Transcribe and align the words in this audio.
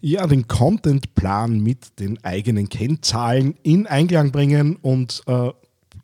Ja, 0.00 0.26
den 0.26 0.46
Contentplan 0.46 1.60
mit 1.60 1.98
den 1.98 2.22
eigenen 2.22 2.68
Kennzahlen 2.68 3.54
in 3.62 3.86
Einklang 3.86 4.30
bringen 4.30 4.76
und 4.76 5.22
äh, 5.26 5.48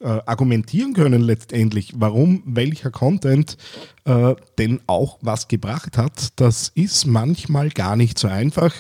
äh, 0.03 0.21
argumentieren 0.27 0.95
können 0.95 1.23
letztendlich, 1.23 1.93
warum 1.97 2.43
welcher 2.45 2.91
Content 2.91 3.57
äh, 4.05 4.35
denn 4.59 4.81
auch 4.87 5.19
was 5.21 5.47
gebracht 5.47 5.97
hat, 5.97 6.41
das 6.41 6.71
ist 6.75 7.07
manchmal 7.07 7.69
gar 7.71 7.97
nicht 7.97 8.19
so 8.19 8.29
einfach. 8.29 8.73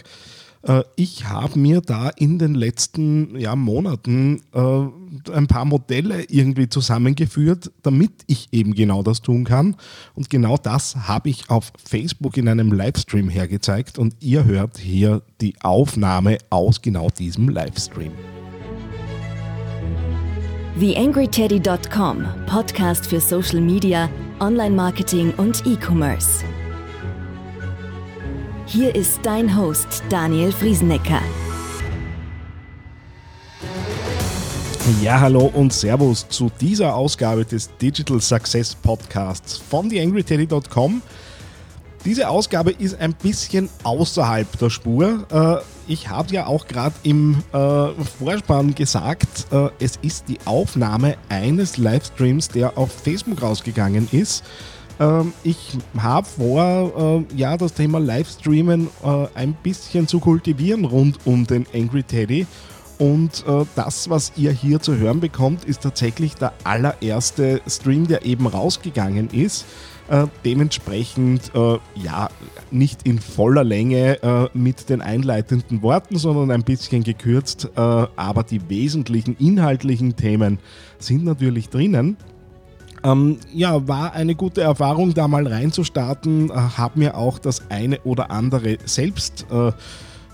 Äh, 0.63 0.83
ich 0.97 1.29
habe 1.29 1.59
mir 1.59 1.81
da 1.81 2.09
in 2.09 2.39
den 2.39 2.55
letzten 2.55 3.39
ja, 3.39 3.57
Monaten 3.57 4.43
äh, 4.53 5.31
ein 5.33 5.47
paar 5.47 5.65
Modelle 5.65 6.25
irgendwie 6.25 6.69
zusammengeführt, 6.69 7.71
damit 7.83 8.13
ich 8.27 8.49
eben 8.53 8.75
genau 8.75 9.03
das 9.03 9.23
tun 9.23 9.45
kann. 9.45 9.77
Und 10.15 10.31
genau 10.31 10.57
das 10.57 10.97
habe 11.09 11.29
ich 11.29 11.51
auf 11.51 11.73
Facebook 11.85 12.37
in 12.37 12.49
einem 12.49 12.73
Livestream 12.73 13.29
hergezeigt 13.29 13.99
und 13.99 14.15
ihr 14.21 14.45
hört 14.45 14.79
hier 14.79 15.23
die 15.41 15.55
Aufnahme 15.63 16.39
aus 16.51 16.83
genau 16.83 17.09
diesem 17.11 17.49
Livestream. 17.49 18.13
TheAngryTeddy.com, 20.79 22.25
Podcast 22.47 23.07
für 23.07 23.21
Social 23.21 23.61
Media, 23.61 24.09
Online-Marketing 24.41 25.33
und 25.37 25.67
E-Commerce. 25.67 26.45
Hier 28.73 28.95
ist 28.95 29.21
dein 29.23 29.55
Host 29.55 30.03
Daniel 30.09 30.51
Friesenecker. 30.51 31.21
Ja, 35.03 35.21
hallo 35.21 35.51
und 35.53 35.75
Servus 35.75 36.27
zu 36.31 36.51
dieser 36.59 36.95
Ausgabe 36.97 37.45
des 37.45 37.69
Digital 37.77 38.19
Success 38.23 38.75
Podcasts 38.75 39.59
von 39.59 39.91
TheAngryTeddy.com. 39.91 41.03
Diese 42.07 42.31
Ausgabe 42.31 42.71
ist 42.71 42.99
ein 42.99 43.13
bisschen 43.13 43.69
außerhalb 43.83 44.59
der 44.59 44.71
Spur. 44.71 45.27
Äh, 45.31 45.93
ich 45.93 46.09
habe 46.09 46.33
ja 46.33 46.47
auch 46.47 46.67
gerade 46.67 46.95
im 47.03 47.43
äh, 47.53 47.89
Vorspann 48.19 48.75
gesagt, 48.75 49.49
äh, 49.53 49.69
es 49.81 49.97
ist 50.01 50.31
die 50.31 50.39
Aufnahme 50.47 51.17
eines 51.29 51.77
Livestreams, 51.77 52.49
der 52.49 52.79
auf 52.79 52.91
Facebook 52.91 53.43
rausgegangen 53.43 54.09
ist. 54.13 54.43
Ähm, 55.01 55.33
ich 55.43 55.79
habe 55.99 56.27
vor, 56.27 57.25
ja, 57.37 57.57
das 57.57 57.75
Thema 57.75 57.99
Livestreamen 57.99 58.89
ein 59.35 59.55
bisschen 59.63 60.07
zu 60.09 60.21
kultivieren 60.21 60.85
rund 60.85 61.19
um 61.25 61.47
den 61.47 61.67
Angry 61.75 62.03
Teddy. 62.03 62.47
Und 63.03 63.45
äh, 63.49 63.65
das, 63.75 64.11
was 64.11 64.33
ihr 64.37 64.53
hier 64.53 64.79
zu 64.81 64.97
hören 64.97 65.19
bekommt, 65.19 65.65
ist 65.65 65.83
tatsächlich 65.83 66.35
der 66.35 66.53
allererste 66.63 67.61
Stream, 67.67 68.07
der 68.07 68.25
eben 68.25 68.47
rausgegangen 68.47 69.29
ist. 69.31 69.67
Äh, 70.09 70.27
dementsprechend 70.45 71.51
äh, 71.55 71.79
ja 71.95 72.29
nicht 72.71 73.05
in 73.05 73.19
voller 73.19 73.65
Länge 73.65 74.23
äh, 74.23 74.49
mit 74.57 74.89
den 74.89 75.01
einleitenden 75.01 75.83
Worten, 75.83 76.17
sondern 76.17 76.53
ein 76.53 76.63
bisschen 76.63 77.03
gekürzt. 77.03 77.71
Äh, 77.75 77.81
aber 77.81 78.45
die 78.45 78.69
wesentlichen 78.69 79.37
inhaltlichen 79.37 80.15
Themen 80.15 80.61
sind 80.99 81.25
natürlich 81.25 81.71
drinnen. 81.71 82.17
Ähm, 83.05 83.39
ja, 83.53 83.87
war 83.89 84.13
eine 84.13 84.35
gute 84.35 84.61
Erfahrung, 84.61 85.15
da 85.15 85.27
mal 85.29 85.47
reinzustarten. 85.47 86.51
Äh, 86.51 86.55
Habe 86.55 86.99
mir 86.99 87.17
auch 87.17 87.39
das 87.39 87.71
eine 87.71 88.01
oder 88.03 88.31
andere 88.31 88.79
selbst 88.85 89.47
äh, 89.51 89.73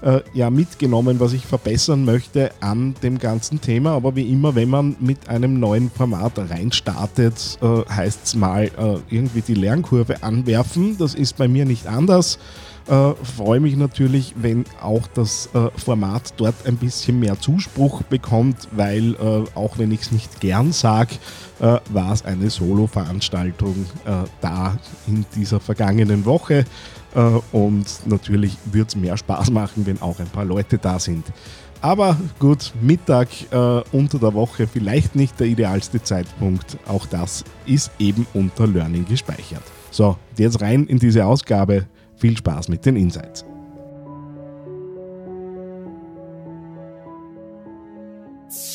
äh, 0.03 0.21
ja 0.35 0.51
mitgenommen, 0.51 1.19
was 1.21 1.33
ich 1.33 1.47
verbessern 1.47 2.05
möchte 2.05 2.51
an 2.61 2.95
dem 3.03 3.19
ganzen 3.19 3.61
Thema. 3.61 3.93
Aber 3.93 4.17
wie 4.17 4.31
immer, 4.31 4.55
wenn 4.55 4.69
man 4.69 4.97
mit 5.01 5.29
einem 5.29 5.59
neuen 5.59 5.91
Format 5.91 6.39
reinstartet, 6.39 7.59
äh, 7.63 7.91
heißt 7.91 8.21
es 8.25 8.35
mal 8.35 8.65
äh, 8.65 8.99
irgendwie 9.11 9.41
die 9.41 9.55
Lernkurve 9.55 10.23
anwerfen. 10.23 10.97
Das 10.99 11.15
ist 11.15 11.37
bei 11.37 11.49
mir 11.49 11.65
nicht 11.65 11.87
anders. 11.87 12.39
Äh, 12.89 13.15
freue 13.23 13.61
mich 13.61 13.77
natürlich, 13.77 14.35
wenn 14.37 14.65
auch 14.81 15.07
das 15.09 15.51
äh, 15.53 15.69
Format 15.79 16.33
dort 16.39 16.55
ein 16.67 16.77
bisschen 16.77 17.21
mehr 17.21 17.39
Zuspruch 17.39 18.03
bekommt, 18.03 18.67
weil 18.73 19.15
äh, 19.15 19.45
auch 19.55 19.77
wenn 19.77 19.93
ich 19.93 20.01
es 20.01 20.13
nicht 20.13 20.41
gern 20.41 20.73
sage, 20.73 21.17
äh, 21.61 21.79
war 21.91 22.13
es 22.13 22.25
eine 22.25 22.49
Solo-Veranstaltung 22.49 23.85
äh, 24.07 24.27
da 24.41 24.79
in 25.07 25.27
dieser 25.37 25.61
vergangenen 25.61 26.25
Woche. 26.25 26.65
Äh, 27.15 27.21
und 27.53 27.87
natürlich 28.07 28.57
wird 28.65 28.89
es 28.89 28.97
mehr 28.97 29.19
Spaß 29.19 29.51
machen, 29.51 29.85
wenn 29.85 30.01
auch 30.01 30.19
ein 30.19 30.29
paar 30.29 30.47
Leute 30.47 30.79
da 30.79 30.99
sind. 30.99 31.27
Aber 31.83 32.17
gut, 32.39 32.73
Mittag 32.81 33.29
äh, 33.51 33.83
unter 33.93 34.19
der 34.19 34.33
Woche 34.33 34.67
vielleicht 34.67 35.15
nicht 35.15 35.39
der 35.39 35.47
idealste 35.47 36.03
Zeitpunkt. 36.03 36.79
Auch 36.89 37.05
das 37.05 37.45
ist 37.67 37.91
eben 37.99 38.27
unter 38.33 38.67
Learning 38.67 39.05
gespeichert. 39.05 39.63
So, 39.91 40.17
jetzt 40.39 40.63
rein 40.63 40.87
in 40.87 40.99
diese 40.99 41.27
Ausgabe. 41.27 41.87
Viel 42.19 42.37
Spaß 42.37 42.69
mit 42.69 42.85
den 42.85 42.97
Insights. 42.97 43.45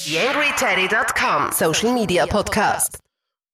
YangryTeddy.com 0.06 1.52
Social 1.52 1.94
Media 1.94 2.26
Podcast. 2.26 3.00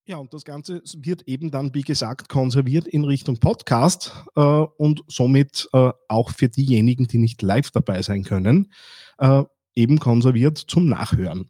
Ja, 0.05 0.17
und 0.17 0.31
das 0.33 0.45
Ganze 0.45 0.83
wird 0.97 1.23
eben 1.23 1.49
dann, 1.49 1.73
wie 1.73 1.81
gesagt, 1.81 2.29
konserviert 2.29 2.87
in 2.87 3.03
Richtung 3.03 3.39
Podcast 3.39 4.13
äh, 4.35 4.41
und 4.41 5.01
somit 5.07 5.67
äh, 5.73 5.91
auch 6.07 6.31
für 6.31 6.49
diejenigen, 6.49 7.07
die 7.07 7.17
nicht 7.17 7.41
live 7.41 7.71
dabei 7.71 8.01
sein 8.03 8.23
können, 8.23 8.71
äh, 9.17 9.43
eben 9.75 9.99
konserviert 9.99 10.57
zum 10.57 10.87
Nachhören. 10.87 11.49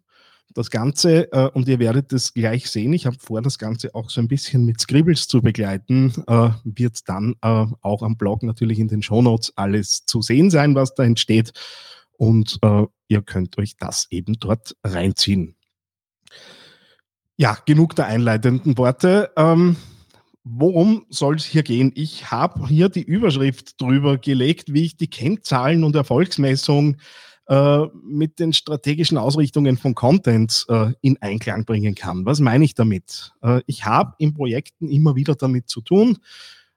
Das 0.54 0.72
Ganze, 0.72 1.32
äh, 1.32 1.50
und 1.54 1.68
ihr 1.68 1.80
werdet 1.80 2.12
es 2.12 2.34
gleich 2.34 2.70
sehen, 2.70 2.94
ich 2.94 3.06
habe 3.06 3.18
vor, 3.20 3.42
das 3.42 3.60
Ganze 3.60 3.94
auch 3.94 4.10
so 4.10 4.20
ein 4.20 4.28
bisschen 4.28 4.66
mit 4.66 4.82
Scribbles 4.82 5.28
zu 5.28 5.42
begleiten, 5.42 6.14
äh, 6.28 6.50
wird 6.64 7.08
dann 7.08 7.36
äh, 7.42 7.66
auch 7.82 8.02
am 8.02 8.18
Blog 8.18 8.42
natürlich 8.44 8.80
in 8.80 8.88
den 8.88 9.04
Shownotes 9.04 9.54
alles 9.56 10.06
zu 10.06 10.22
sehen 10.22 10.50
sein, 10.50 10.74
was 10.76 10.96
da 10.96 11.04
entsteht. 11.04 11.54
Und 12.18 12.60
ihr 13.08 13.22
könnt 13.22 13.58
euch 13.58 13.78
das 13.78 14.08
eben 14.10 14.34
dort 14.42 14.76
reinziehen. 14.84 15.56
Ja, 17.38 17.58
genug 17.66 17.96
der 17.96 18.08
einleitenden 18.08 18.78
Worte. 18.78 19.31
Ähm, 19.38 19.78
worum 20.44 21.06
soll 21.10 21.36
es 21.36 21.46
hier 21.46 21.64
gehen? 21.64 21.94
Ich 21.96 22.31
habe 22.31 22.68
hier 22.68 22.90
die 22.90 23.04
Überschrift 23.04 23.80
drüber 23.80 24.18
gelegt, 24.18 24.74
wie 24.74 24.84
ich 24.84 24.98
die 24.98 25.10
Kennzahlen 25.10 25.86
und 25.86 25.96
Erfolgsmessung 25.96 26.98
äh, 27.50 27.88
mit 28.04 28.38
den 28.38 28.54
strategischen 28.54 29.18
Ausrichtungen 29.18 29.76
von 29.76 29.96
Content 29.96 30.68
äh, 30.70 30.92
in 31.02 31.20
Einklang 31.20 31.66
bringen 31.66 31.96
kann. 31.96 32.26
Was 32.26 32.40
meine 32.40 32.64
ich 32.64 32.76
damit? 32.76 33.34
Äh, 33.42 33.62
ich 33.66 33.86
habe 33.86 34.14
in 34.20 34.36
Projekten 34.36 34.88
immer 34.88 35.16
wieder 35.16 35.34
damit 35.34 35.68
zu 35.68 35.82
tun, 35.82 36.20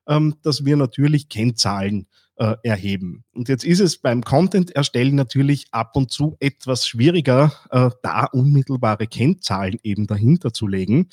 ähm, 0.09 0.35
dass 0.43 0.65
wir 0.65 0.79
natürlich 0.79 1.29
Kennzahlen 1.29 2.07
äh, 2.37 2.57
erheben. 2.63 3.25
Und 3.35 3.51
jetzt 3.51 3.65
ist 3.65 3.81
es 3.81 3.99
beim 3.99 4.25
Content-Erstellen 4.25 5.15
natürlich 5.15 5.67
ab 5.73 5.95
und 5.95 6.11
zu 6.11 6.37
etwas 6.41 6.89
schwieriger, 6.89 7.53
äh, 7.71 7.91
da 8.03 8.25
unmittelbare 8.25 9.07
Kennzahlen 9.07 9.79
eben 9.83 10.07
dahinter 10.07 10.55
zu 10.55 10.67
legen. 10.67 11.11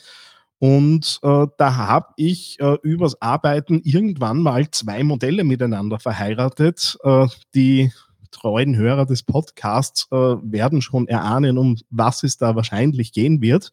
Und 0.59 1.19
äh, 1.21 1.47
da 1.57 1.75
habe 1.75 2.13
ich 2.15 2.61
äh, 2.61 2.77
übers 2.81 3.21
Arbeiten 3.21 3.81
irgendwann 3.83 4.39
mal 4.41 4.71
zwei 4.71 5.03
Modelle 5.03 5.43
miteinander 5.43 5.99
verheiratet. 5.99 6.97
Äh, 7.03 7.27
die 7.53 7.91
treuen 8.31 8.75
Hörer 8.75 9.05
des 9.05 9.23
Podcasts 9.23 10.07
äh, 10.11 10.15
werden 10.15 10.81
schon 10.81 11.07
erahnen, 11.07 11.57
um 11.57 11.77
was 11.89 12.23
es 12.23 12.37
da 12.37 12.55
wahrscheinlich 12.55 13.11
gehen 13.11 13.41
wird. 13.41 13.71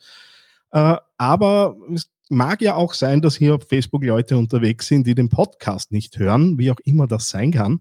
Äh, 0.73 0.97
aber 1.17 1.77
es 1.93 2.11
mag 2.29 2.61
ja 2.63 2.75
auch 2.75 2.95
sein, 2.95 3.23
dass 3.23 3.37
hier 3.37 3.55
auf 3.55 3.69
Facebook 3.69 4.05
Leute 4.05 4.37
unterwegs 4.37 4.87
sind, 4.89 5.07
die 5.07 5.15
den 5.15 5.29
Podcast 5.29 5.93
nicht 5.93 6.19
hören, 6.19 6.59
wie 6.59 6.71
auch 6.71 6.81
immer 6.85 7.07
das 7.07 7.29
sein 7.29 7.53
kann. 7.53 7.81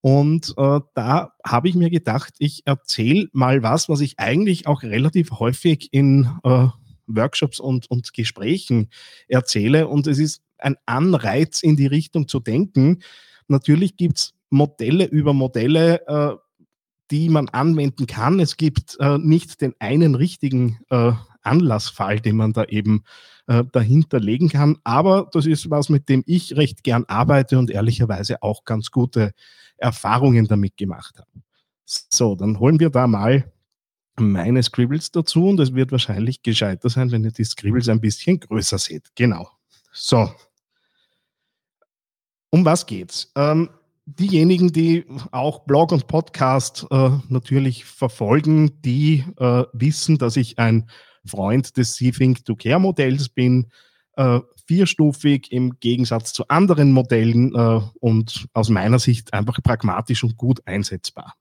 Und 0.00 0.54
äh, 0.56 0.80
da 0.94 1.32
habe 1.44 1.68
ich 1.68 1.74
mir 1.74 1.90
gedacht, 1.90 2.34
ich 2.38 2.62
erzähle 2.64 3.28
mal 3.32 3.62
was, 3.62 3.88
was 3.88 4.00
ich 4.00 4.18
eigentlich 4.18 4.66
auch 4.66 4.82
relativ 4.82 5.30
häufig 5.32 5.88
in 5.92 6.28
äh, 6.42 6.68
Workshops 7.06 7.60
und, 7.60 7.90
und 7.90 8.12
Gesprächen 8.14 8.88
erzähle. 9.28 9.88
Und 9.88 10.06
es 10.06 10.18
ist 10.18 10.42
ein 10.58 10.76
Anreiz, 10.86 11.62
in 11.62 11.76
die 11.76 11.86
Richtung 11.86 12.28
zu 12.28 12.40
denken. 12.40 13.02
Natürlich 13.48 13.96
gibt 13.96 14.18
es 14.18 14.34
Modelle 14.50 15.06
über 15.06 15.32
Modelle, 15.32 16.06
äh, 16.06 16.36
die 17.10 17.28
man 17.28 17.48
anwenden 17.48 18.06
kann. 18.06 18.38
Es 18.40 18.56
gibt 18.56 18.96
äh, 19.00 19.18
nicht 19.18 19.60
den 19.60 19.74
einen 19.78 20.14
richtigen 20.14 20.78
äh, 20.90 21.12
Anlassfall, 21.42 22.20
den 22.20 22.36
man 22.36 22.52
da 22.52 22.64
eben 22.64 23.04
äh, 23.46 23.64
dahinter 23.72 24.20
legen 24.20 24.48
kann. 24.48 24.78
Aber 24.84 25.28
das 25.32 25.46
ist 25.46 25.70
was, 25.70 25.88
mit 25.88 26.08
dem 26.08 26.22
ich 26.26 26.56
recht 26.56 26.84
gern 26.84 27.04
arbeite 27.06 27.58
und 27.58 27.70
ehrlicherweise 27.70 28.42
auch 28.42 28.64
ganz 28.64 28.90
gute 28.90 29.32
Erfahrungen 29.76 30.46
damit 30.46 30.76
gemacht 30.76 31.18
habe. 31.18 31.30
So, 31.84 32.36
dann 32.36 32.60
holen 32.60 32.78
wir 32.78 32.90
da 32.90 33.06
mal 33.06 33.50
meine 34.16 34.62
Scribbles 34.62 35.10
dazu 35.10 35.48
und 35.48 35.58
es 35.60 35.74
wird 35.74 35.92
wahrscheinlich 35.92 36.42
gescheiter 36.42 36.88
sein, 36.90 37.10
wenn 37.10 37.24
ihr 37.24 37.32
die 37.32 37.44
Scribbles 37.44 37.88
ein 37.88 38.00
bisschen 38.00 38.38
größer 38.38 38.78
seht. 38.78 39.10
Genau. 39.14 39.48
So. 39.92 40.30
Um 42.50 42.64
was 42.64 42.84
geht's? 42.84 43.32
Ähm, 43.34 43.70
diejenigen, 44.18 44.72
die 44.72 45.04
auch 45.30 45.64
Blog 45.64 45.92
und 45.92 46.06
Podcast 46.06 46.86
äh, 46.90 47.10
natürlich 47.28 47.84
verfolgen, 47.84 48.80
die 48.82 49.24
äh, 49.38 49.64
wissen, 49.72 50.18
dass 50.18 50.36
ich 50.36 50.58
ein 50.58 50.88
Freund 51.24 51.76
des 51.76 51.96
Think 51.96 52.44
to 52.44 52.56
Care 52.56 52.80
Modells 52.80 53.28
bin. 53.28 53.70
Äh, 54.16 54.40
vierstufig 54.66 55.50
im 55.50 55.80
Gegensatz 55.80 56.32
zu 56.32 56.46
anderen 56.48 56.92
Modellen 56.92 57.54
äh, 57.54 57.80
und 57.98 58.46
aus 58.52 58.68
meiner 58.68 59.00
Sicht 59.00 59.32
einfach 59.32 59.60
pragmatisch 59.62 60.22
und 60.22 60.36
gut 60.36 60.66
einsetzbar. 60.66 61.34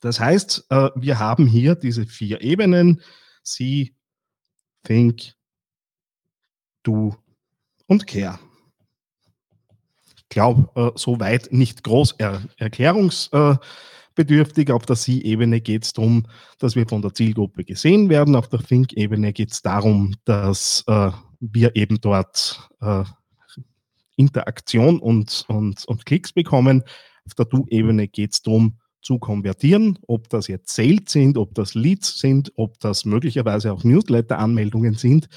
Das 0.00 0.18
heißt, 0.18 0.66
äh, 0.70 0.90
wir 0.96 1.18
haben 1.18 1.46
hier 1.46 1.74
diese 1.74 2.06
vier 2.06 2.40
Ebenen, 2.40 3.02
See, 3.42 3.94
Think, 4.84 5.34
Do 6.82 7.16
und 7.86 8.06
Care. 8.06 8.38
Glaube, 10.38 10.70
äh, 10.76 10.92
soweit 10.94 11.48
nicht 11.50 11.82
groß 11.82 12.14
er 12.18 12.40
erklärungsbedürftig. 12.58 14.70
Auf 14.70 14.86
der 14.86 14.94
See-Ebene 14.94 15.60
geht 15.60 15.82
es 15.82 15.94
darum, 15.94 16.28
dass 16.60 16.76
wir 16.76 16.86
von 16.86 17.02
der 17.02 17.12
Zielgruppe 17.12 17.64
gesehen 17.64 18.08
werden. 18.08 18.36
Auf 18.36 18.48
der 18.48 18.60
Think-Ebene 18.60 19.32
geht 19.32 19.50
es 19.50 19.62
darum, 19.62 20.14
dass 20.26 20.84
äh, 20.86 21.10
wir 21.40 21.74
eben 21.74 22.00
dort 22.00 22.70
äh, 22.80 23.02
Interaktion 24.14 25.00
und, 25.00 25.44
und, 25.48 25.84
und 25.86 26.06
Klicks 26.06 26.32
bekommen. 26.32 26.84
Auf 27.26 27.34
der 27.34 27.46
Do-Ebene 27.46 28.06
geht 28.06 28.34
es 28.34 28.42
darum, 28.42 28.78
zu 29.02 29.18
konvertieren, 29.18 29.98
ob 30.06 30.28
das 30.28 30.46
jetzt 30.46 30.72
Sales 30.72 31.10
sind, 31.10 31.36
ob 31.36 31.56
das 31.56 31.74
Leads 31.74 32.20
sind, 32.20 32.52
ob 32.54 32.78
das 32.78 33.04
möglicherweise 33.04 33.72
auch 33.72 33.82
Newsletter-Anmeldungen 33.82 34.94
sind, 34.94 35.28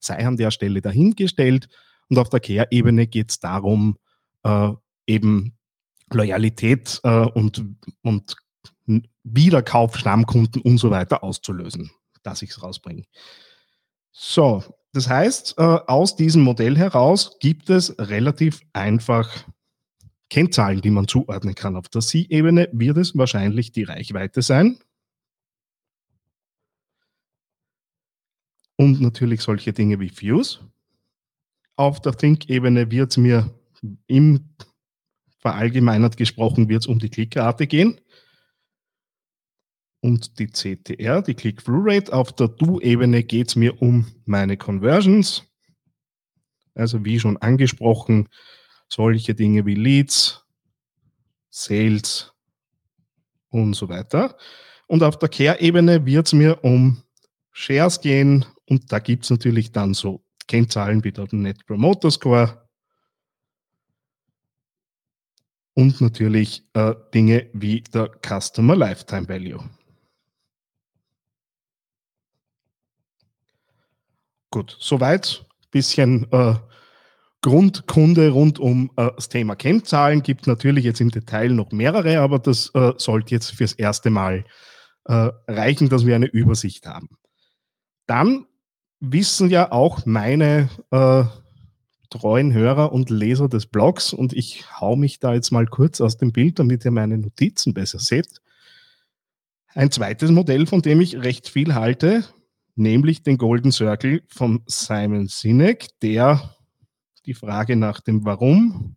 sei 0.00 0.26
an 0.26 0.36
der 0.36 0.50
Stelle 0.50 0.82
dahingestellt. 0.82 1.70
Und 2.10 2.18
auf 2.18 2.28
der 2.28 2.40
Care-Ebene 2.40 3.06
geht 3.06 3.30
es 3.30 3.40
darum, 3.40 3.96
äh, 4.42 4.72
eben 5.06 5.56
Loyalität 6.12 7.00
äh, 7.04 7.26
und, 7.26 7.64
und 8.02 8.36
Wiederkauf, 9.22 9.96
Stammkunden 9.96 10.62
und 10.62 10.78
so 10.78 10.90
weiter 10.90 11.22
auszulösen, 11.22 11.90
dass 12.22 12.42
ich 12.42 12.50
es 12.50 12.62
rausbringe. 12.62 13.04
So, 14.12 14.64
das 14.92 15.08
heißt, 15.08 15.54
äh, 15.58 15.62
aus 15.62 16.16
diesem 16.16 16.42
Modell 16.42 16.76
heraus 16.76 17.38
gibt 17.38 17.70
es 17.70 17.94
relativ 17.98 18.60
einfach 18.72 19.44
Kennzahlen, 20.30 20.80
die 20.80 20.90
man 20.90 21.08
zuordnen 21.08 21.54
kann. 21.54 21.76
Auf 21.76 21.88
der 21.88 22.00
C-Ebene 22.00 22.68
wird 22.72 22.96
es 22.96 23.16
wahrscheinlich 23.16 23.72
die 23.72 23.84
Reichweite 23.84 24.42
sein. 24.42 24.78
Und 28.76 29.00
natürlich 29.00 29.42
solche 29.42 29.72
Dinge 29.72 30.00
wie 30.00 30.10
Views. 30.10 30.60
Auf 31.76 32.00
der 32.00 32.12
Think-Ebene 32.12 32.90
wird 32.90 33.10
es 33.10 33.16
mir 33.16 33.50
im 34.06 34.50
verallgemeinert 35.38 36.16
gesprochen 36.16 36.68
wird 36.68 36.82
es 36.82 36.86
um 36.86 36.98
die 36.98 37.08
Klickrate 37.08 37.66
gehen 37.66 38.00
und 40.00 40.38
die 40.38 40.48
CTR, 40.48 41.22
die 41.22 41.34
Click-Through-Rate. 41.34 42.12
Auf 42.12 42.32
der 42.32 42.48
Do-Ebene 42.48 43.22
geht 43.22 43.48
es 43.48 43.56
mir 43.56 43.80
um 43.80 44.06
meine 44.24 44.56
Conversions. 44.56 45.44
Also 46.74 47.04
wie 47.04 47.20
schon 47.20 47.36
angesprochen, 47.38 48.28
solche 48.88 49.34
Dinge 49.34 49.66
wie 49.66 49.74
Leads, 49.74 50.44
Sales 51.50 52.32
und 53.50 53.74
so 53.74 53.88
weiter. 53.88 54.36
Und 54.86 55.02
auf 55.02 55.18
der 55.18 55.28
Care-Ebene 55.28 56.06
wird 56.06 56.26
es 56.26 56.32
mir 56.32 56.64
um 56.64 57.02
Shares 57.52 58.00
gehen 58.00 58.44
und 58.66 58.92
da 58.92 59.00
gibt 59.00 59.24
es 59.24 59.30
natürlich 59.30 59.72
dann 59.72 59.94
so 59.94 60.24
Kennzahlen 60.46 61.04
wie 61.04 61.12
der 61.12 61.26
Net 61.32 61.66
Promoter 61.66 62.10
Score 62.10 62.69
und 65.80 66.02
natürlich 66.02 66.62
äh, 66.74 66.94
Dinge 67.14 67.48
wie 67.54 67.80
der 67.80 68.10
Customer 68.22 68.76
Lifetime 68.76 69.26
Value. 69.28 69.64
Gut, 74.50 74.76
soweit. 74.78 75.46
Bisschen 75.70 76.30
äh, 76.32 76.56
Grundkunde 77.40 78.30
rund 78.30 78.58
um 78.58 78.90
äh, 78.96 79.08
das 79.16 79.30
Thema 79.30 79.56
Kennzahlen. 79.56 80.22
Gibt 80.22 80.46
natürlich 80.46 80.84
jetzt 80.84 81.00
im 81.00 81.10
Detail 81.10 81.50
noch 81.50 81.72
mehrere, 81.72 82.20
aber 82.20 82.38
das 82.38 82.70
äh, 82.74 82.92
sollte 82.98 83.34
jetzt 83.34 83.52
fürs 83.52 83.72
erste 83.72 84.10
Mal 84.10 84.44
äh, 85.06 85.30
reichen, 85.48 85.88
dass 85.88 86.04
wir 86.04 86.14
eine 86.14 86.26
Übersicht 86.26 86.86
haben. 86.86 87.08
Dann 88.06 88.46
wissen 88.98 89.48
ja 89.48 89.72
auch 89.72 90.04
meine 90.04 90.68
äh, 90.90 91.24
treuen 92.10 92.52
Hörer 92.52 92.92
und 92.92 93.08
Leser 93.08 93.48
des 93.48 93.66
Blogs 93.66 94.12
und 94.12 94.32
ich 94.32 94.64
hau 94.80 94.96
mich 94.96 95.20
da 95.20 95.34
jetzt 95.34 95.52
mal 95.52 95.66
kurz 95.66 96.00
aus 96.00 96.16
dem 96.16 96.32
Bild, 96.32 96.58
damit 96.58 96.84
ihr 96.84 96.90
meine 96.90 97.16
Notizen 97.16 97.72
besser 97.72 98.00
seht. 98.00 98.40
Ein 99.68 99.90
zweites 99.90 100.30
Modell, 100.30 100.66
von 100.66 100.82
dem 100.82 101.00
ich 101.00 101.16
recht 101.16 101.48
viel 101.48 101.74
halte, 101.74 102.24
nämlich 102.74 103.22
den 103.22 103.38
Golden 103.38 103.70
Circle 103.70 104.22
von 104.28 104.62
Simon 104.66 105.28
Sinek, 105.28 105.88
der 106.00 106.56
die 107.26 107.34
Frage 107.34 107.76
nach 107.76 108.00
dem 108.00 108.24
Warum, 108.24 108.96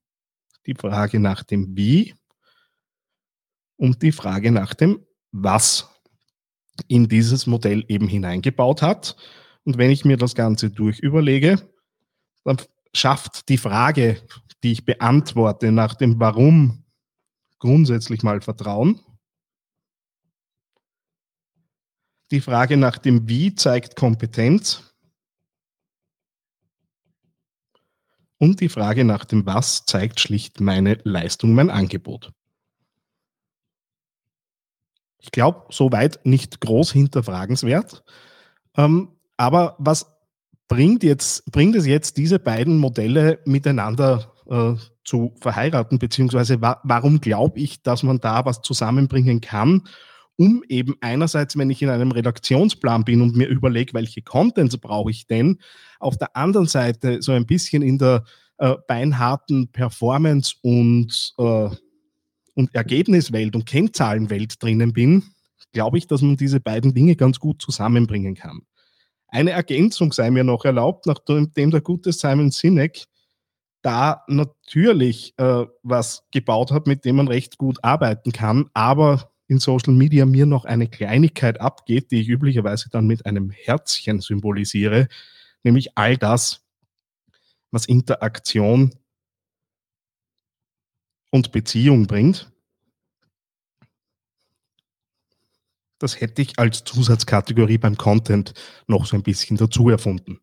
die 0.65 0.73
Frage 0.73 1.19
nach 1.19 1.43
dem 1.43 1.77
Wie 1.77 2.15
und 3.77 4.01
die 4.01 4.11
Frage 4.11 4.51
nach 4.51 4.73
dem 4.73 5.05
Was 5.31 5.89
in 6.87 7.07
dieses 7.07 7.45
Modell 7.45 7.85
eben 7.87 8.07
hineingebaut 8.07 8.81
hat. 8.81 9.15
Und 9.63 9.77
wenn 9.77 9.91
ich 9.91 10.05
mir 10.05 10.17
das 10.17 10.33
Ganze 10.33 10.71
durch 10.71 10.99
überlege, 10.99 11.61
dann 12.43 12.57
schafft 12.95 13.49
die 13.49 13.57
Frage, 13.57 14.21
die 14.63 14.71
ich 14.71 14.85
beantworte 14.85 15.71
nach 15.71 15.95
dem 15.95 16.19
Warum, 16.19 16.85
grundsätzlich 17.59 18.23
mal 18.23 18.41
Vertrauen. 18.41 19.01
Die 22.31 22.41
Frage 22.41 22.77
nach 22.77 22.97
dem 22.97 23.27
Wie 23.27 23.53
zeigt 23.55 23.95
Kompetenz. 23.95 24.93
Und 28.37 28.59
die 28.59 28.69
Frage 28.69 29.05
nach 29.05 29.23
dem 29.23 29.45
Was 29.45 29.85
zeigt 29.85 30.19
schlicht 30.19 30.59
meine 30.59 30.99
Leistung, 31.03 31.53
mein 31.53 31.69
Angebot. 31.69 32.31
Ich 35.19 35.31
glaube, 35.31 35.67
soweit 35.69 36.25
nicht 36.25 36.59
groß 36.59 36.91
hinterfragenswert. 36.91 38.03
Ähm, 38.75 39.15
aber 39.37 39.75
was 39.79 40.12
bringt, 40.73 41.03
jetzt, 41.03 41.51
bringt 41.51 41.75
es 41.75 41.85
jetzt, 41.85 42.17
diese 42.17 42.39
beiden 42.39 42.77
Modelle 42.77 43.39
miteinander 43.45 44.33
äh, 44.49 44.73
zu 45.05 45.35
verheiraten, 45.39 45.99
beziehungsweise 45.99 46.61
wa 46.61 46.79
warum 46.83 47.21
glaube 47.21 47.59
ich, 47.59 47.83
dass 47.83 48.01
man 48.01 48.19
da 48.19 48.43
was 48.45 48.61
zusammenbringen 48.63 49.39
kann, 49.39 49.83
um 50.35 50.63
eben 50.67 50.95
einerseits, 50.99 51.55
wenn 51.57 51.69
ich 51.69 51.83
in 51.83 51.89
einem 51.89 52.11
Redaktionsplan 52.11 53.05
bin 53.05 53.21
und 53.21 53.35
mir 53.35 53.47
überlege, 53.47 53.93
welche 53.93 54.23
Contents 54.23 54.77
brauche 54.77 55.11
ich 55.11 55.27
denn, 55.27 55.59
auf 55.99 56.17
der 56.17 56.35
anderen 56.35 56.67
Seite 56.67 57.21
so 57.21 57.33
ein 57.33 57.45
bisschen 57.45 57.83
in 57.83 57.99
der 57.99 58.23
äh, 58.57 58.73
beinharten 58.87 59.71
Performance 59.71 60.55
und, 60.63 61.35
äh, 61.37 61.69
und 62.55 62.73
Ergebniswelt 62.73 63.55
und 63.55 63.67
Kennzahlenwelt 63.67 64.61
drinnen 64.61 64.91
bin, 64.91 65.23
glaube 65.71 65.99
ich, 65.99 66.07
dass 66.07 66.23
man 66.23 66.35
diese 66.35 66.59
beiden 66.59 66.95
Dinge 66.95 67.15
ganz 67.15 67.39
gut 67.39 67.61
zusammenbringen 67.61 68.33
kann. 68.33 68.63
Eine 69.33 69.49
Ergänzung 69.49 70.13
sei 70.13 70.29
mir 70.29 70.43
noch 70.43 70.63
erlaubt, 70.63 71.07
nachdem 71.07 71.71
der 71.71 71.81
gute 71.81 72.11
Simon 72.13 72.51
Sinek 72.51 73.05
da 73.81 74.23
natürlich 74.27 75.33
äh, 75.37 75.65
was 75.81 76.23
gebaut 76.29 76.71
hat, 76.71 76.85
mit 76.85 77.03
dem 77.03 77.15
man 77.15 77.27
recht 77.27 77.57
gut 77.57 77.79
arbeiten 77.83 78.31
kann, 78.31 78.69
aber 78.75 79.31
in 79.47 79.57
Social 79.57 79.93
Media 79.93 80.27
mir 80.27 80.45
noch 80.45 80.65
eine 80.65 80.87
Kleinigkeit 80.87 81.59
abgeht, 81.59 82.11
die 82.11 82.21
ich 82.21 82.29
üblicherweise 82.29 82.91
dann 82.91 83.07
mit 83.07 83.25
einem 83.25 83.49
Herzchen 83.49 84.21
symbolisiere, 84.21 85.07
nämlich 85.63 85.97
all 85.97 86.15
das, 86.15 86.63
was 87.71 87.87
Interaktion 87.87 88.93
und 91.31 91.51
Beziehung 91.51 92.05
bringt. 92.05 92.52
Das 96.03 96.19
hätte 96.19 96.41
ich 96.41 96.59
als 96.59 96.83
Zusatzkategorie 96.83 97.77
beim 97.77 97.95
Content 97.95 98.53
noch 98.87 99.05
so 99.05 99.15
ein 99.15 99.23
bisschen 99.23 99.55
dazu 99.55 99.87
erfunden. 99.87 100.41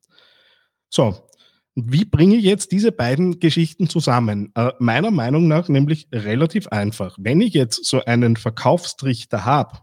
So, 0.89 1.29
wie 1.75 2.07
bringe 2.07 2.37
ich 2.37 2.45
jetzt 2.45 2.73
diese 2.73 2.93
beiden 2.93 3.41
Geschichten 3.41 3.87
zusammen? 3.87 4.53
Äh, 4.55 4.73
meiner 4.79 5.11
Meinung 5.11 5.49
nach 5.49 5.69
nämlich 5.69 6.09
relativ 6.13 6.69
einfach. 6.69 7.19
Wenn 7.21 7.43
ich 7.43 7.53
jetzt 7.53 7.85
so 7.85 8.03
einen 8.03 8.37
Verkaufstrichter 8.37 9.45
habe, 9.45 9.81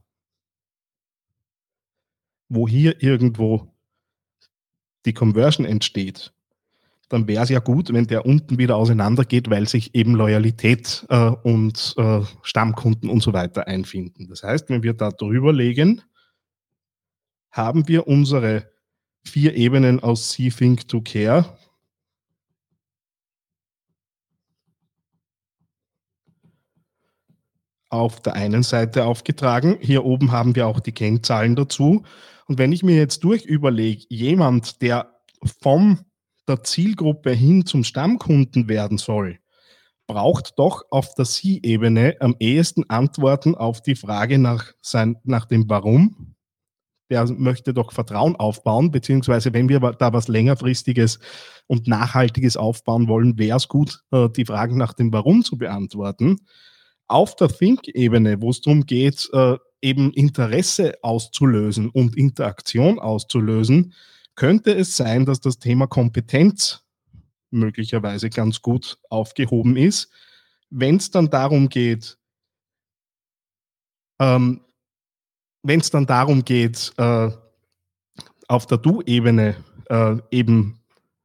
wo 2.49 2.67
hier 2.67 3.03
irgendwo 3.03 3.71
die 5.05 5.13
Conversion 5.13 5.67
entsteht, 5.67 6.33
dann 7.09 7.27
wäre 7.27 7.43
es 7.43 7.49
ja 7.49 7.59
gut, 7.59 7.93
wenn 7.93 8.07
der 8.07 8.25
unten 8.25 8.57
wieder 8.57 8.75
auseinandergeht, 8.75 9.49
weil 9.49 9.67
sich 9.67 9.95
eben 9.95 10.15
Loyalität 10.15 11.05
äh, 11.09 11.29
und 11.29 11.95
äh, 11.97 12.21
Stammkunden 12.41 13.09
und 13.09 13.23
so 13.23 13.33
weiter 13.33 13.67
einfinden. 13.67 14.27
Das 14.29 14.43
heißt, 14.43 14.69
wenn 14.69 14.83
wir 14.83 14.93
da 14.93 15.11
drüber 15.11 15.53
legen, 15.53 16.01
haben 17.51 17.87
wir 17.87 18.07
unsere 18.07 18.69
vier 19.23 19.55
Ebenen 19.55 20.01
aus 20.01 20.31
See, 20.31 20.49
Think, 20.49 20.87
to 20.87 21.01
Care. 21.01 21.57
auf 27.89 28.21
der 28.21 28.33
einen 28.33 28.63
Seite 28.63 29.05
aufgetragen. 29.05 29.77
Hier 29.79 30.03
oben 30.03 30.33
haben 30.33 30.55
wir 30.55 30.67
auch 30.67 30.81
die 30.81 30.91
Kennzahlen 30.91 31.55
dazu. 31.55 32.03
Und 32.45 32.57
wenn 32.57 32.73
ich 32.73 32.83
mir 32.83 32.97
jetzt 32.97 33.23
durch 33.23 33.45
überlege, 33.45 34.05
jemand, 34.09 34.81
der 34.81 35.17
vom 35.61 35.99
der 36.47 36.63
Zielgruppe 36.63 37.31
hin 37.31 37.65
zum 37.65 37.83
Stammkunden 37.83 38.69
werden 38.69 38.97
soll, 38.97 39.39
braucht 40.07 40.57
doch 40.57 40.83
auf 40.89 41.13
der 41.15 41.25
Sie-Ebene 41.25 42.15
am 42.19 42.35
ehesten 42.39 42.89
Antworten 42.89 43.55
auf 43.55 43.81
die 43.81 43.95
Frage 43.95 44.39
nach, 44.39 44.71
sein, 44.81 45.17
nach 45.23 45.45
dem 45.45 45.69
Warum. 45.69 46.35
Der 47.09 47.25
möchte 47.31 47.73
doch 47.73 47.91
Vertrauen 47.93 48.35
aufbauen, 48.35 48.91
beziehungsweise 48.91 49.53
wenn 49.53 49.69
wir 49.69 49.79
da 49.79 50.11
was 50.11 50.27
längerfristiges 50.27 51.19
und 51.67 51.87
nachhaltiges 51.87 52.57
aufbauen 52.57 53.07
wollen, 53.07 53.37
wäre 53.37 53.57
es 53.57 53.67
gut, 53.67 54.03
äh, 54.11 54.29
die 54.29 54.45
Fragen 54.45 54.77
nach 54.77 54.93
dem 54.93 55.13
Warum 55.13 55.43
zu 55.43 55.57
beantworten. 55.57 56.37
Auf 57.07 57.35
der 57.35 57.47
Think-Ebene, 57.47 58.41
wo 58.41 58.49
es 58.49 58.59
darum 58.59 58.85
geht, 58.85 59.29
äh, 59.31 59.57
eben 59.81 60.11
Interesse 60.11 60.95
auszulösen 61.01 61.89
und 61.89 62.17
Interaktion 62.17 62.99
auszulösen, 62.99 63.93
könnte 64.37 64.73
es 64.73 64.95
sein, 64.95 65.25
dass 65.25 65.41
das 65.41 65.59
Thema 65.59 65.87
Kompetenz 65.87 66.85
möglicherweise 67.49 68.29
ganz 68.29 68.61
gut 68.61 68.97
aufgehoben 69.09 69.75
ist. 69.75 70.09
Wenn 70.69 70.95
es 70.95 71.11
dann 71.11 71.29
darum 71.29 71.67
geht, 71.67 72.17
ähm, 74.19 74.61
wenn 75.63 75.81
es 75.81 75.89
dann 75.89 76.05
darum 76.05 76.45
geht, 76.45 76.93
äh, 76.97 77.29
auf 78.47 78.65
der 78.67 78.77
Du-Ebene 78.77 79.57
äh, 79.89 80.15
eben 80.31 80.79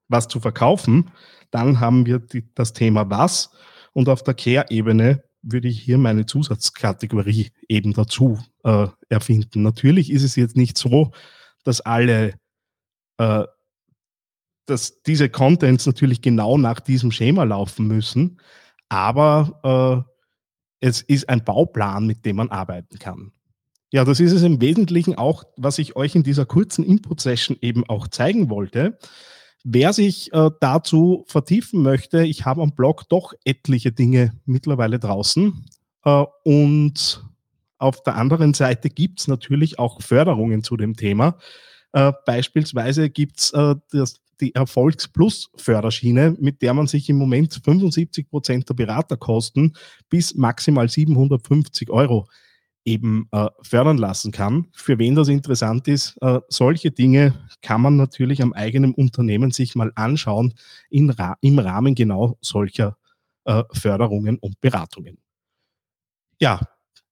was 0.09 0.27
zu 0.27 0.41
verkaufen, 0.41 1.11
dann 1.51 1.81
haben 1.81 2.07
wir 2.07 2.19
die, 2.19 2.53
das 2.55 2.73
Thema 2.73 3.09
Was 3.11 3.51
und 3.93 4.09
auf 4.09 4.23
der 4.23 4.35
Care-Ebene 4.35 5.23
würde 5.43 5.69
ich 5.69 5.81
hier 5.81 5.99
meine 5.99 6.25
Zusatzkategorie 6.25 7.51
eben 7.69 7.93
dazu 7.93 8.39
äh, 8.65 8.87
erfinden. 9.09 9.63
Natürlich 9.63 10.11
ist 10.11 10.23
es 10.23 10.37
jetzt 10.37 10.57
nicht 10.57 10.79
so, 10.79 11.11
dass 11.65 11.81
alle, 11.81 12.35
äh, 13.23 13.47
dass 14.67 15.03
diese 15.03 15.29
Contents 15.29 15.87
natürlich 15.87 16.23
genau 16.23 16.57
nach 16.59 16.81
diesem 16.81 17.11
Schema 17.13 17.45
laufen 17.45 17.87
müssen, 17.87 18.41
aber 18.89 20.07
äh, 20.81 20.87
es 20.87 21.03
ist 21.03 21.29
ein 21.29 21.45
Bauplan, 21.45 22.07
mit 22.07 22.25
dem 22.25 22.37
man 22.37 22.51
arbeiten 22.51 22.99
kann. 22.99 23.33
Ja, 23.93 24.05
das 24.05 24.21
ist 24.21 24.33
es 24.33 24.43
im 24.43 24.61
Wesentlichen 24.61 25.17
auch, 25.17 25.45
was 25.57 25.79
ich 25.79 25.97
euch 25.97 26.15
in 26.15 26.23
dieser 26.23 26.47
kurzen 26.47 26.85
Input-Session 26.85 27.59
eben 27.61 27.89
auch 27.89 28.09
zeigen 28.09 28.51
wollte. 28.51 28.99
Wer 29.65 29.93
sich 29.93 30.33
äh, 30.33 30.51
dazu 30.61 31.25
vertiefen 31.29 31.83
möchte, 31.83 32.25
ich 32.25 32.45
habe 32.45 32.63
am 32.63 32.75
Blog 32.75 33.09
doch 33.09 33.35
etliche 33.45 33.93
Dinge 33.93 34.33
mittlerweile 34.47 34.99
draußen. 34.99 35.65
Äh, 36.05 36.25
und 36.45 37.25
auf 37.79 38.03
der 38.03 38.17
anderen 38.17 38.55
Seite 38.55 38.89
gibt 38.91 39.21
es 39.21 39.29
natürlich 39.29 39.79
auch 39.79 40.01
Förderungen 40.01 40.65
zu 40.65 40.77
dem 40.77 40.97
Thema. 40.97 41.37
Äh, 41.93 42.13
beispielsweise 42.27 43.11
gibt 43.11 43.39
es 43.39 43.53
äh, 43.53 43.75
die 44.41 44.55
Erfolgs-Plus-Förderschiene, 44.55 46.37
mit 46.41 46.63
der 46.63 46.75
man 46.75 46.87
sich 46.87 47.09
im 47.09 47.17
Moment 47.17 47.61
75 47.65 48.29
Prozent 48.29 48.69
der 48.69 48.75
Beraterkosten 48.75 49.75
bis 50.09 50.35
maximal 50.35 50.89
750 50.89 51.91
Euro 51.91 52.27
eben 52.85 53.29
äh, 53.31 53.49
fördern 53.63 53.99
lassen 53.99 54.33
kann. 54.33 54.67
Für 54.73 54.99
wen 54.99 55.15
das 55.15 55.29
interessant 55.29 55.87
ist, 55.87 56.17
äh, 56.21 56.41
solche 56.49 56.91
Dinge 56.91 57.35
kann 57.61 57.81
man 57.81 57.97
natürlich 57.97 58.43
am 58.43 58.53
eigenen 58.53 58.93
Unternehmen 58.95 59.53
sich 59.53 59.75
mal 59.77 59.93
anschauen 59.95 60.55
Ra 60.93 61.37
im 61.41 61.59
Rahmen 61.59 61.95
genau 61.95 62.37
solcher 62.41 62.97
äh, 63.45 63.63
Förderungen 63.73 64.39
und 64.39 64.61
Beratungen. 64.61 65.19
Ja, 66.41 66.61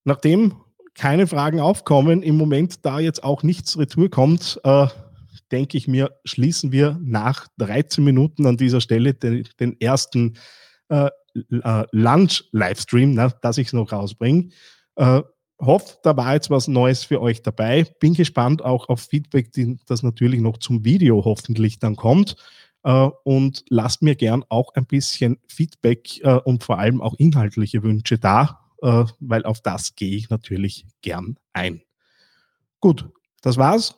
nachdem 0.05 0.57
keine 0.95 1.27
Fragen 1.27 1.61
aufkommen, 1.61 2.23
im 2.23 2.37
Moment 2.37 2.85
da 2.85 3.01
jetzt 3.01 3.25
auch 3.25 3.43
nichts 3.43 3.79
retour 3.79 4.11
kommt, 4.11 4.61
äh, 4.65 4.87
denke 5.53 5.77
ich 5.77 5.89
mir, 5.89 6.13
schließen 6.25 6.73
wir 6.73 6.99
nach 7.03 7.49
13 7.59 8.05
Minuten 8.05 8.47
an 8.47 8.57
dieser 8.57 8.81
Stelle 8.81 9.15
den, 9.15 9.49
den 9.59 9.81
ersten 9.81 10.35
äh, 10.89 11.11
äh, 11.35 11.85
Lunch-Livestream, 11.93 13.17
dass 13.41 13.59
ich 13.59 13.69
es 13.69 13.73
noch 13.73 13.93
rausbringe 13.93 14.51
hoffe, 15.61 15.99
da 16.03 16.17
war 16.17 16.35
jetzt 16.35 16.51
was 16.51 16.69
Neues 16.69 17.05
für 17.05 17.21
euch 17.21 17.43
dabei. 17.43 17.87
Bin 18.01 18.15
gespannt 18.15 18.63
auch 18.65 18.89
auf 18.89 19.01
Feedback, 19.01 19.51
das 19.87 20.03
natürlich 20.03 20.41
noch 20.41 20.59
zum 20.59 20.85
Video 20.85 21.25
hoffentlich 21.25 21.79
dann 21.79 21.97
kommt. 21.97 22.37
Uh, 22.83 23.11
und 23.25 23.63
lasst 23.69 24.01
mir 24.01 24.15
gern 24.15 24.43
auch 24.49 24.73
ein 24.73 24.87
bisschen 24.87 25.37
Feedback 25.47 26.19
uh, 26.25 26.41
und 26.45 26.65
vor 26.65 26.79
allem 26.79 27.03
auch 27.03 27.13
inhaltliche 27.19 27.83
Wünsche 27.83 28.19
da, 28.19 28.61
uh, 28.83 29.07
weil 29.21 29.45
auf 29.45 29.61
das 29.61 29.95
gehe 29.95 30.17
ich 30.17 30.31
natürlich 30.31 30.85
gern 31.03 31.37
ein. 31.53 31.83
Gut, 32.81 33.09
das 33.43 33.57
war's. 33.57 33.95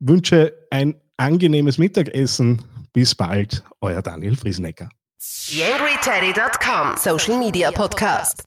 Wünsche 0.00 0.54
ein 0.70 1.00
angenehmes 1.16 1.78
Mittagessen. 1.78 2.62
Bis 2.92 3.14
bald, 3.14 3.64
euer 3.80 4.02
Daniel 4.02 4.36
Friesenecker. 4.36 4.88
YangryTeddy.com 5.20 6.96
Social 6.96 7.38
Media 7.38 7.70
Podcast. 7.70 8.44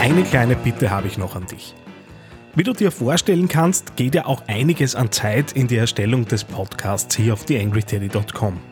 Eine 0.00 0.24
kleine 0.24 0.56
Bitte 0.56 0.90
habe 0.90 1.06
ich 1.06 1.18
noch 1.18 1.36
an 1.36 1.46
dich. 1.46 1.74
Wie 2.54 2.64
du 2.64 2.72
dir 2.72 2.90
vorstellen 2.90 3.48
kannst, 3.48 3.96
geht 3.96 4.14
ja 4.14 4.26
auch 4.26 4.42
einiges 4.46 4.94
an 4.94 5.10
Zeit 5.10 5.52
in 5.52 5.68
die 5.68 5.76
Erstellung 5.76 6.26
des 6.26 6.44
Podcasts 6.44 7.16
hier 7.16 7.32
auf 7.32 7.44
theangryteddy.com. 7.44 8.71